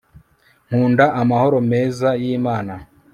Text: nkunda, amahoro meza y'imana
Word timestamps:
nkunda, 0.67 1.05
amahoro 1.21 1.57
meza 1.71 2.09
y'imana 2.21 2.73